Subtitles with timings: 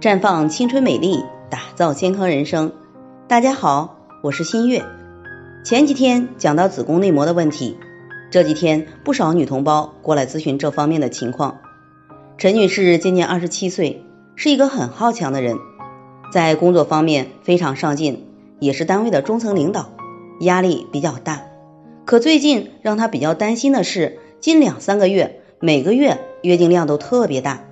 [0.00, 2.70] 绽放青春美丽，打造健康人生。
[3.26, 4.84] 大家好，我是新月。
[5.64, 7.76] 前几天讲到子宫内膜的问题，
[8.30, 11.58] 这几天不少女同胞过来咨询这方面的情况。
[12.36, 14.04] 陈女士今年二十七岁，
[14.36, 15.58] 是一个很好强的人，
[16.32, 18.24] 在工作方面非常上进，
[18.60, 19.90] 也是单位的中层领导，
[20.38, 21.42] 压力比较大。
[22.04, 27.64] 可最近让她比较担心的是，近两三个月每个月月经量都特别大。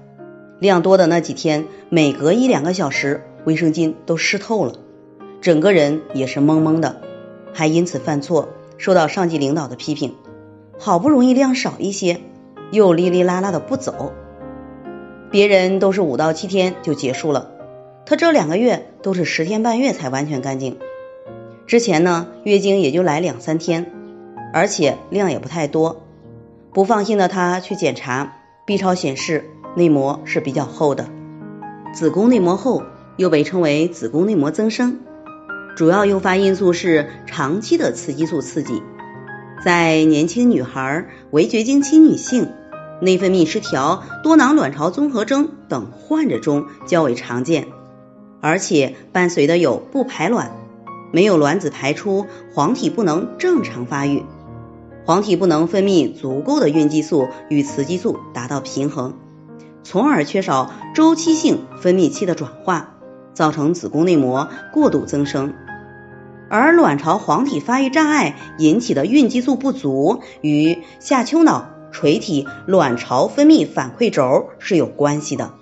[0.59, 4.73] 量多的那几天，每隔一两个小时，卫生巾都湿透了，
[5.42, 7.02] 整个人也是懵懵的，
[7.52, 10.14] 还因此犯错，受到上级领导的批评。
[10.78, 12.20] 好不容易量少一些，
[12.70, 14.12] 又哩哩啦啦的不走。
[15.30, 17.50] 别人都是五到七天就结束了，
[18.06, 20.78] 他这两个月都是十天半月才完全干净。
[21.66, 23.92] 之前呢，月经也就来两三天，
[24.55, 26.02] 而且量也不太多。
[26.73, 29.50] 不放心的他去检查，B 超显示。
[29.77, 31.11] 内膜是比较厚的，
[31.92, 32.83] 子宫内膜厚
[33.19, 35.00] 又被称为子宫内膜增生，
[35.77, 38.83] 主要诱发因素是长期的雌激素刺激，
[39.62, 42.48] 在年轻女孩、围绝经期女性、
[43.03, 47.67] 内分泌失调、多囊卵巢综合征等患者中较为常见，
[48.41, 50.53] 而且伴随的有不排卵、
[51.12, 54.22] 没有卵子排出、黄体不能正常发育、
[55.05, 59.12] 黄体不能分泌足够的孕激素与雌激素达到平衡。
[59.89, 62.97] 从而缺少周期性分泌器的转化，
[63.34, 65.55] 造成子宫内膜过度增生。
[66.51, 75.53] 而卵巢黄体发育障碍引起的孕激素不足，与下丘脑垂体卵巢分泌反馈轴是有关系的。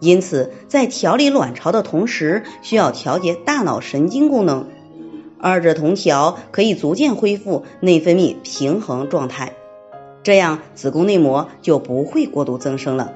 [0.00, 4.66] 因此，在调理卵巢的同时，需要调节大脑神经功能，
[5.38, 9.52] 二者同调可以逐渐恢复内分泌平衡状态，
[10.24, 13.12] 这样子宫内膜就不会过度增生了。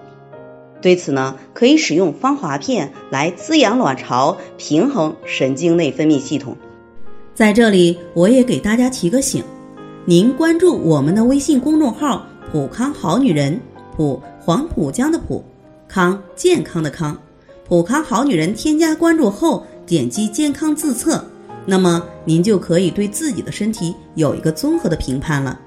[0.82, 6.56] 对此呢，可以使用芳华片来滋养卵巢，平衡神经内分泌系统。
[7.34, 9.42] 在这里，我也给大家提个醒：
[10.04, 13.58] 您关注我们的微信公众号“普康好女人”，
[13.96, 15.42] 普黄浦江的浦，
[15.88, 17.16] 康健康的康，
[17.66, 18.52] 普康好女人。
[18.52, 21.24] 添加关注后，点击健康自测，
[21.64, 25.58] 那么您就可以对自己的身体有一个综合的评判了。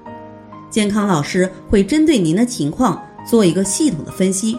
[0.68, 4.58] 健康老师会针对您的情况做一个系统的分析。